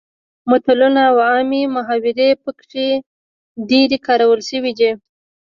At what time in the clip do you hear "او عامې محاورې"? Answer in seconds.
1.09-2.29